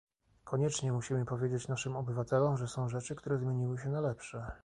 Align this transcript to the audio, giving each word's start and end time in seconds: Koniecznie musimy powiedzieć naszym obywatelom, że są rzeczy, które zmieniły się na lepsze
Koniecznie 0.43 0.93
musimy 0.93 1.25
powiedzieć 1.25 1.67
naszym 1.67 1.95
obywatelom, 1.95 2.57
że 2.57 2.67
są 2.67 2.89
rzeczy, 2.89 3.15
które 3.15 3.37
zmieniły 3.37 3.77
się 3.77 3.89
na 3.89 4.01
lepsze 4.01 4.51